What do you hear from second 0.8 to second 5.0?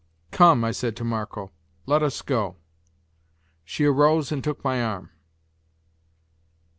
I to Marco, "let us go." She arose and took my